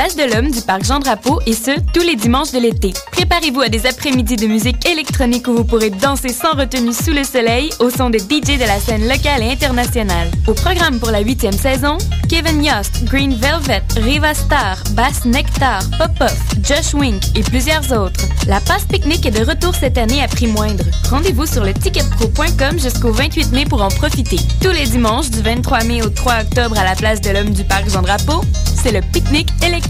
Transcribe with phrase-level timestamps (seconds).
[0.00, 2.94] place de l'Homme du Parc Jean-Drapeau et ce, tous les dimanches de l'été.
[3.12, 7.22] Préparez-vous à des après-midi de musique électronique où vous pourrez danser sans retenue sous le
[7.22, 10.30] soleil au son des DJ de la scène locale et internationale.
[10.46, 11.98] Au programme pour la huitième saison,
[12.30, 18.24] Kevin Yost, Green Velvet, Riva Star, Bass Nectar, Pop-Off, Josh Wink et plusieurs autres.
[18.46, 20.84] La passe pique-nique est de retour cette année à prix moindre.
[21.10, 24.38] Rendez-vous sur le ticketpro.com jusqu'au 28 mai pour en profiter.
[24.62, 27.64] Tous les dimanches du 23 mai au 3 octobre à la place de l'Homme du
[27.64, 28.42] Parc Jean-Drapeau,
[28.82, 29.89] c'est le pique-nique électronique.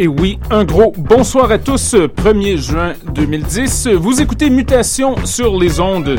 [0.00, 1.94] Et oui, un gros bonsoir à tous.
[1.94, 6.16] 1er juin 2010, vous écoutez Mutation sur les ondes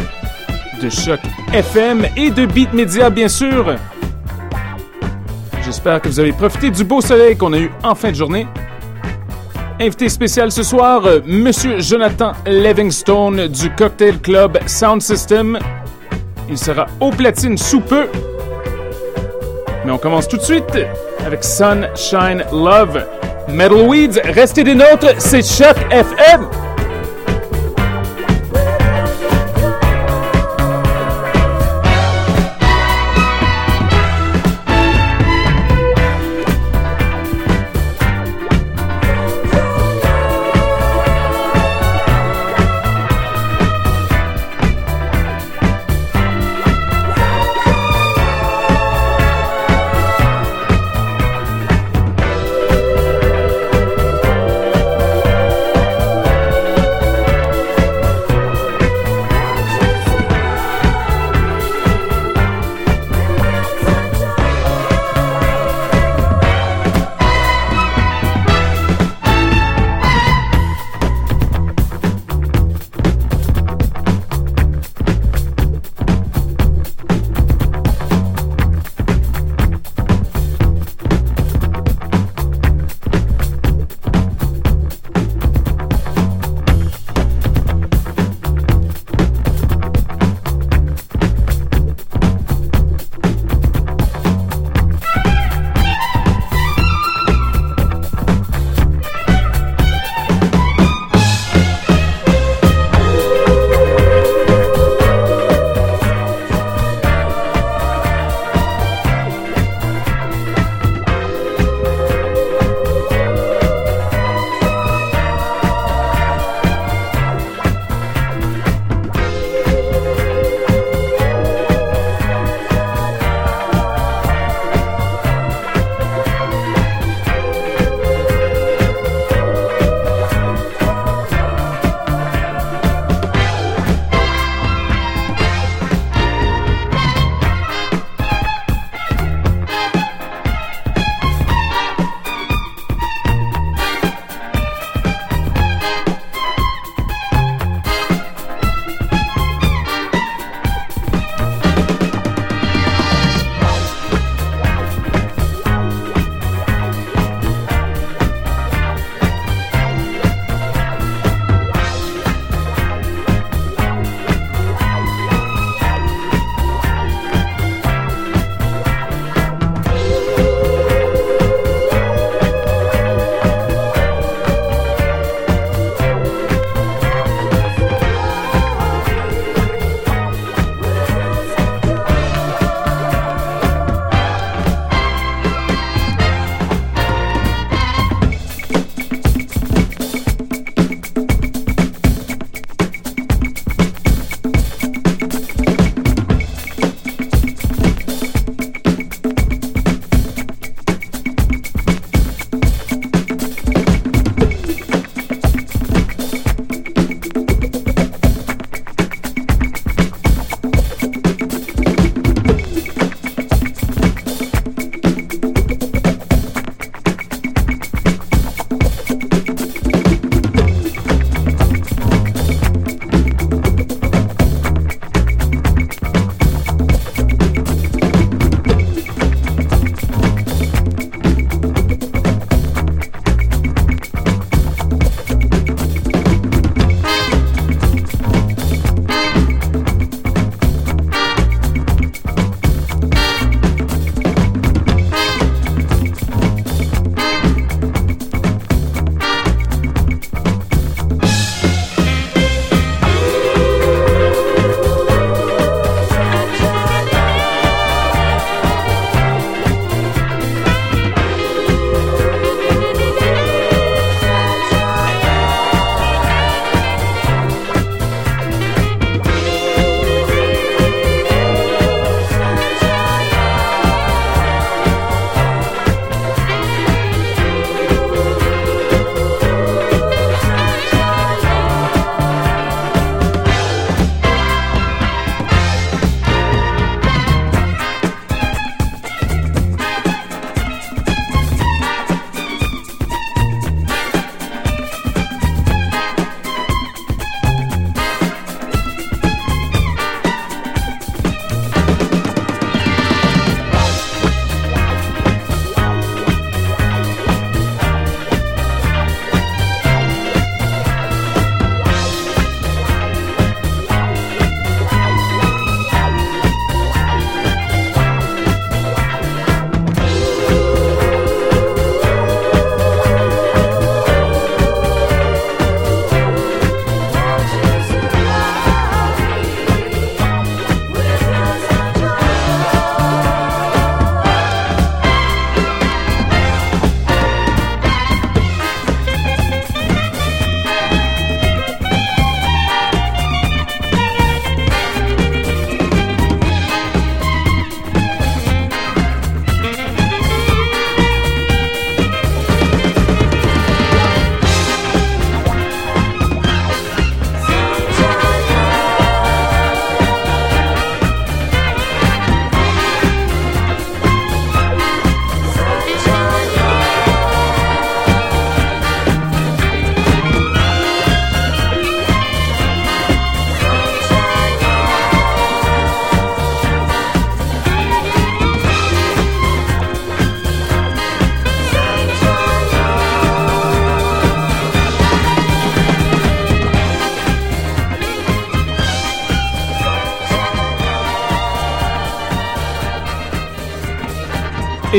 [0.81, 1.21] de Choc
[1.53, 3.77] FM et de Beat Media, bien sûr.
[5.63, 8.47] J'espère que vous avez profité du beau soleil qu'on a eu en fin de journée.
[9.79, 15.57] Invité spécial ce soir, Monsieur Jonathan Livingstone du Cocktail Club Sound System.
[16.49, 18.09] Il sera au platine sous peu.
[19.85, 20.77] Mais on commence tout de suite
[21.25, 23.05] avec Sunshine Love.
[23.53, 26.58] Metal Weeds, restez des nôtres, c'est Choc FM!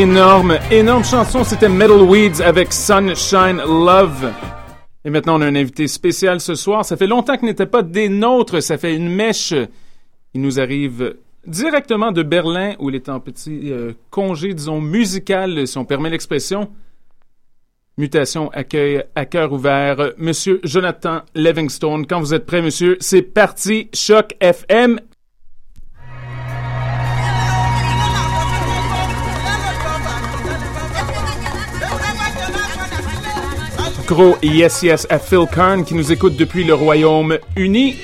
[0.00, 1.44] Énorme, énorme chanson.
[1.44, 4.32] C'était Metal Weeds avec Sunshine Love.
[5.04, 6.86] Et maintenant, on a un invité spécial ce soir.
[6.86, 8.62] Ça fait longtemps qu'il n'était pas des nôtres.
[8.62, 9.52] Ça fait une mèche.
[10.32, 15.66] Il nous arrive directement de Berlin, où il est en petit euh, congé, disons, musical,
[15.66, 16.70] si on permet l'expression.
[17.98, 22.06] Mutation accueille à cœur ouvert Monsieur Jonathan Livingstone.
[22.06, 23.90] Quand vous êtes prêt, monsieur, c'est parti.
[23.92, 24.98] Choc FM.
[34.42, 37.94] Yes yes à Phil Kern qui nous écoute depuis le Royaume-Uni.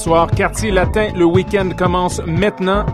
[0.00, 0.30] Soir.
[0.30, 2.86] Quartier latin, le week-end commence maintenant.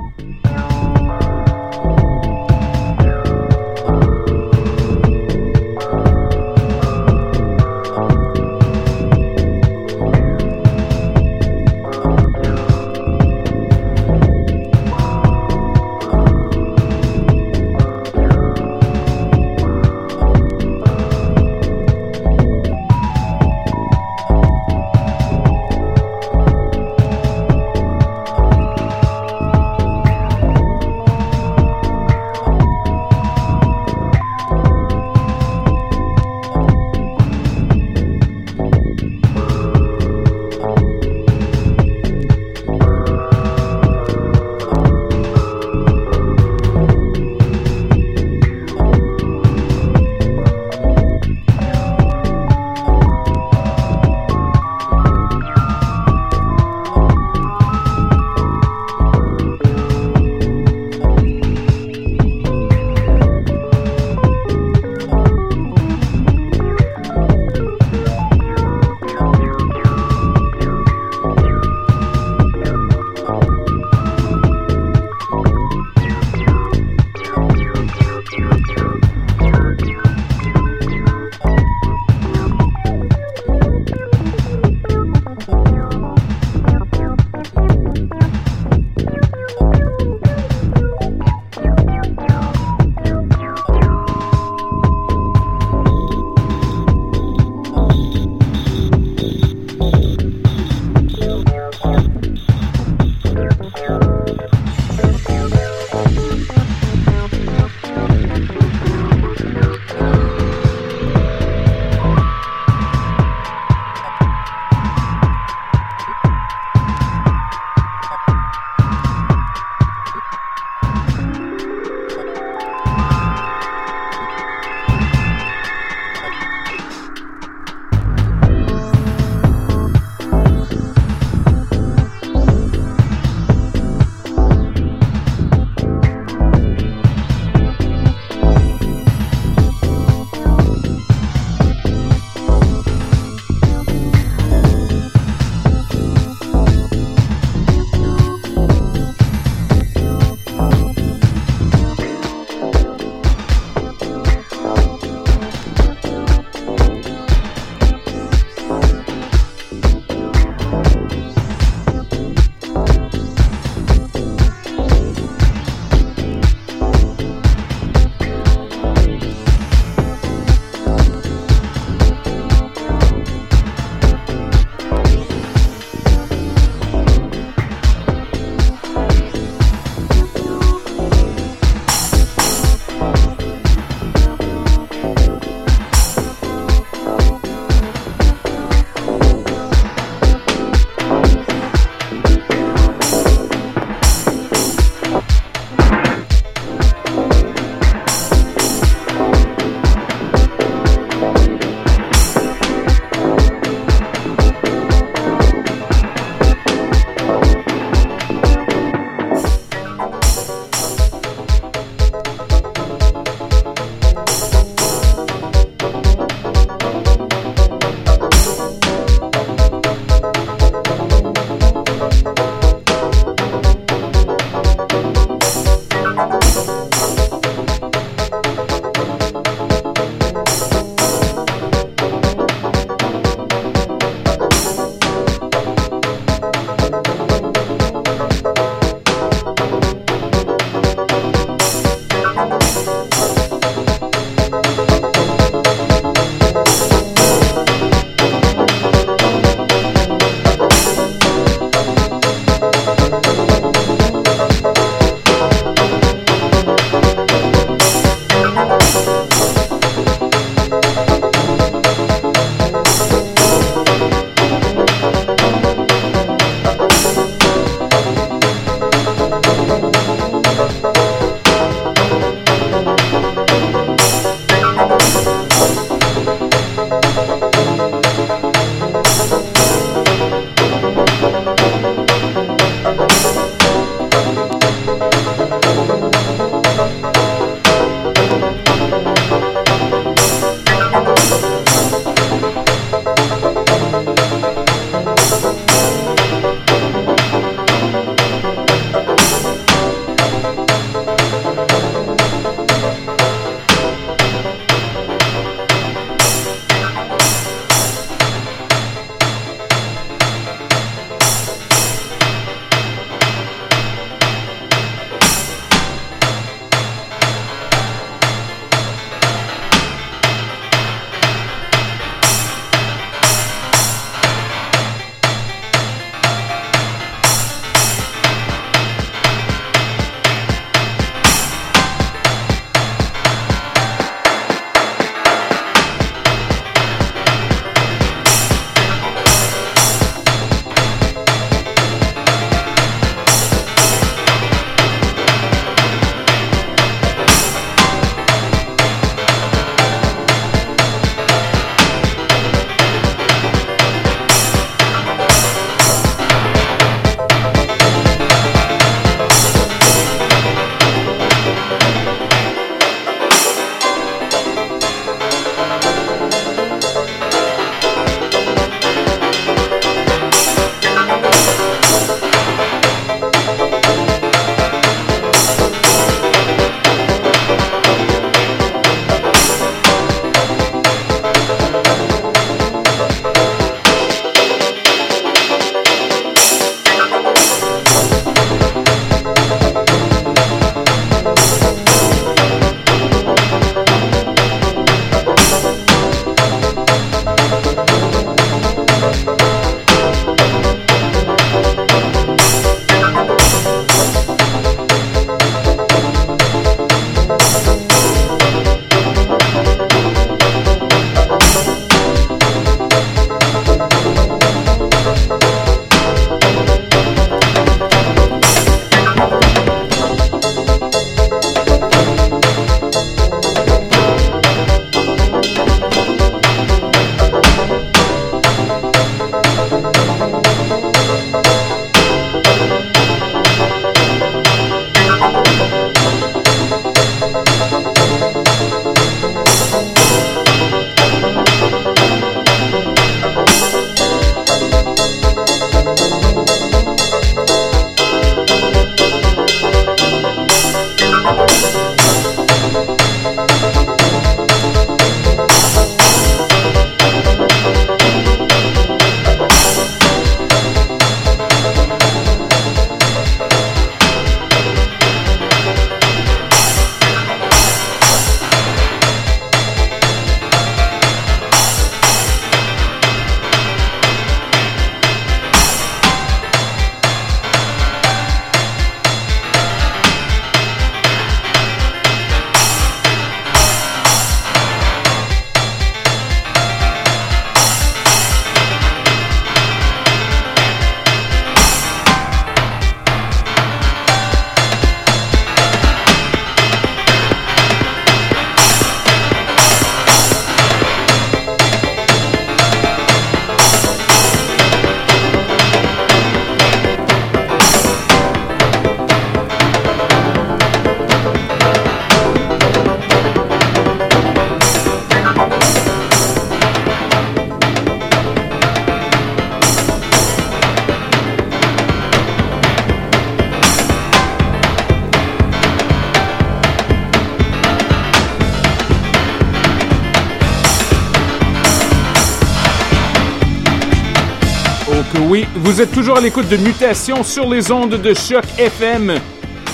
[535.67, 539.15] Vous êtes toujours à l'écoute de Mutation sur les ondes de Choc FM.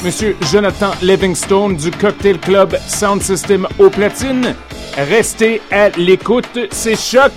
[0.02, 4.54] Monsieur Jonathan Livingstone du Cocktail Club Sound System au platine.
[4.96, 7.30] Restez à l'écoute, c'est Choc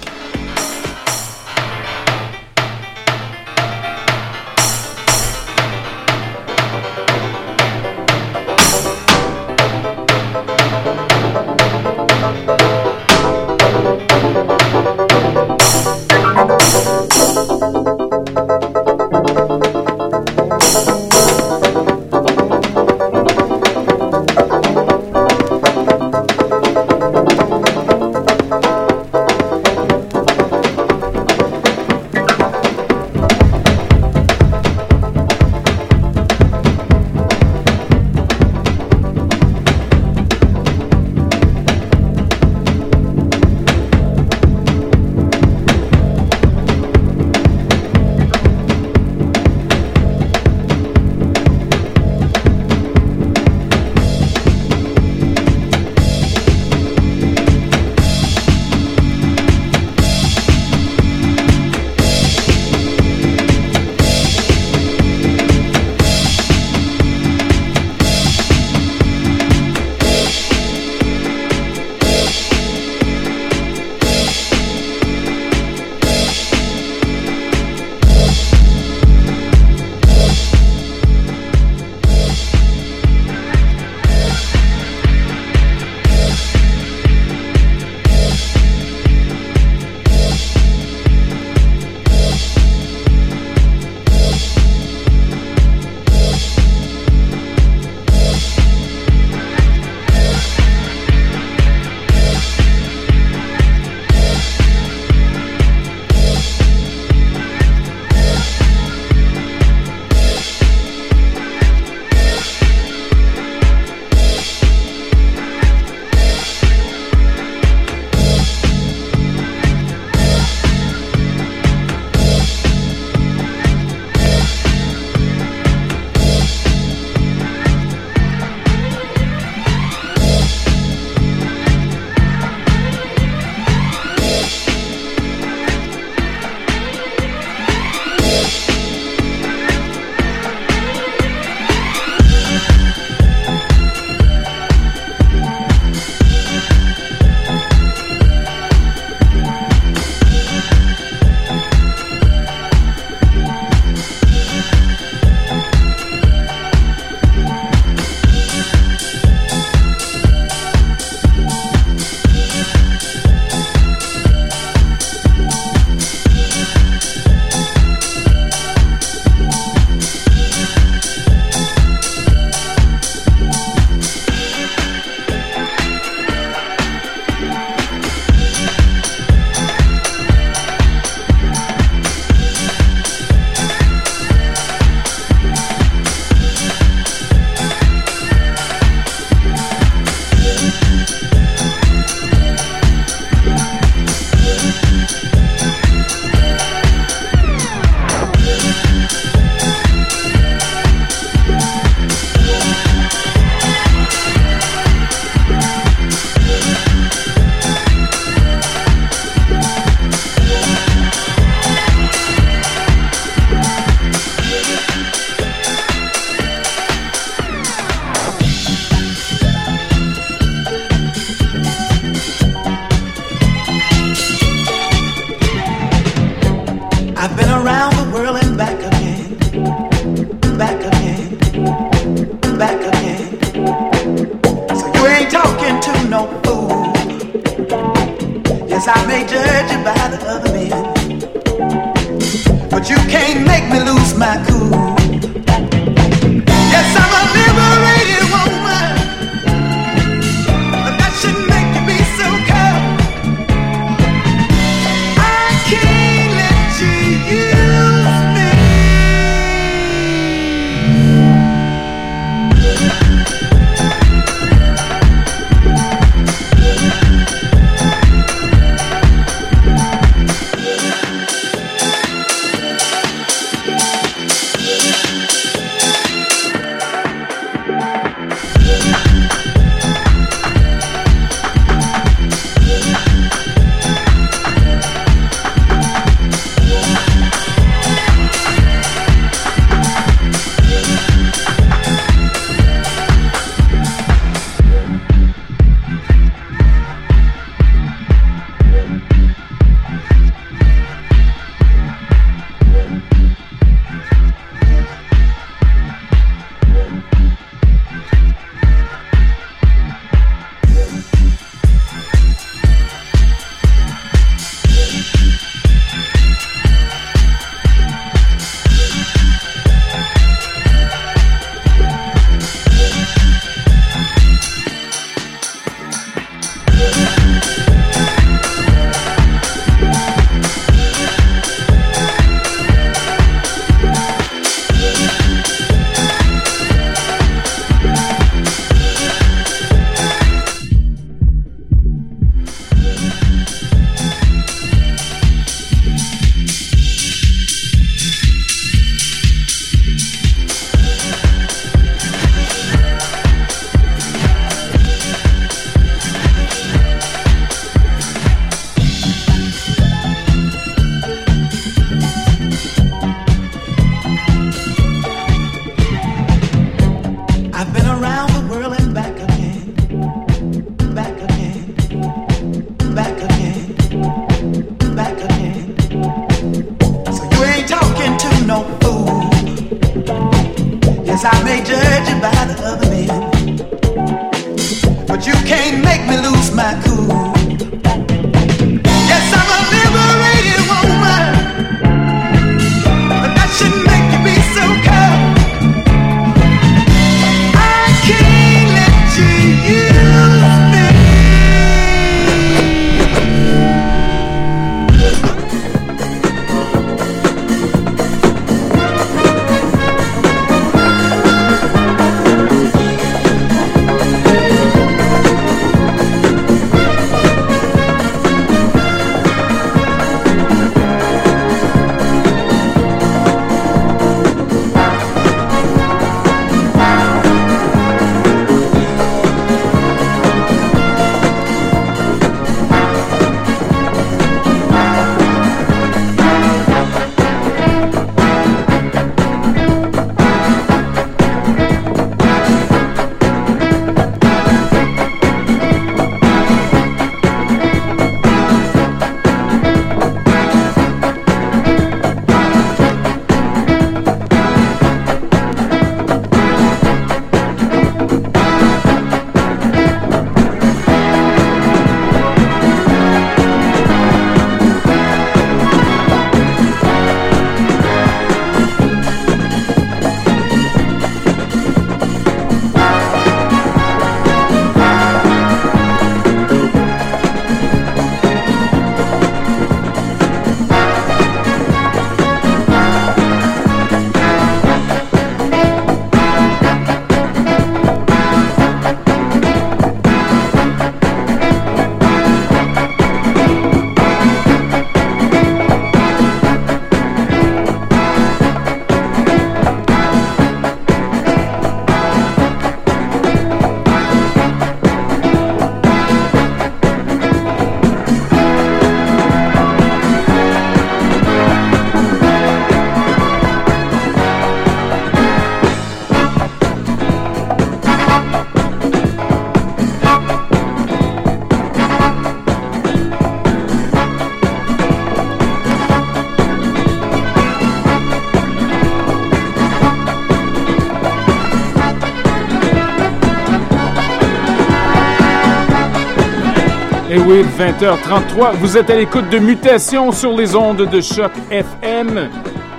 [537.57, 538.57] 20h33.
[538.57, 542.29] Vous êtes à l'écoute de Mutation sur les ondes de choc FM,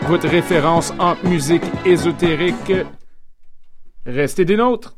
[0.02, 2.72] votre référence en musique ésotérique.
[4.04, 4.94] Restez des nôtres.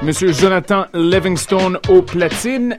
[0.00, 2.78] Monsieur Jonathan Livingstone au platine.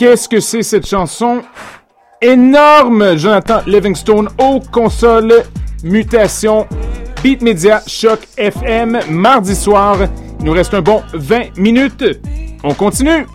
[0.00, 1.42] Qu'est-ce que c'est cette chanson?
[2.22, 5.42] Énorme Jonathan Livingstone aux consoles,
[5.84, 6.66] mutation,
[7.22, 9.98] Beat Media, Choc FM, mardi soir.
[10.38, 12.02] Il nous reste un bon 20 minutes.
[12.64, 13.26] On continue.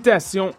[0.00, 0.52] Mutation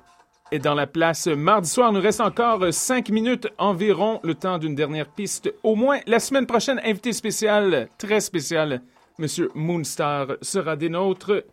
[0.51, 1.25] est dans la place.
[1.25, 5.51] Mardi soir, nous reste encore cinq minutes environ, le temps d'une dernière piste.
[5.63, 8.83] Au moins, la semaine prochaine, invité spécial, très spécial,
[9.17, 11.43] Monsieur Moonstar sera des nôtres.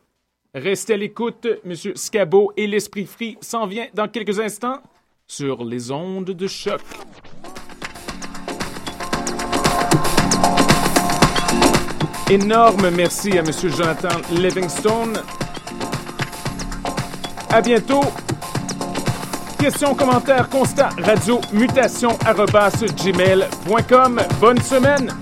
[0.55, 4.83] Restez à l'écoute, Monsieur Scabo et l'Esprit Free s'en vient dans quelques instants
[5.27, 6.83] sur les ondes de choc.
[12.29, 15.23] Énorme merci à Monsieur Jonathan Livingstone.
[17.51, 18.03] À bientôt.
[19.59, 22.11] Questions, commentaires, constats, radio, mutation,
[22.95, 24.21] gmail.com.
[24.41, 25.13] Bonne semaine!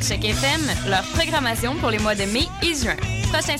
[0.00, 2.96] Avec Choc FM, leur programmation pour les mois de mai et juin.
[3.32, 3.56] Prochain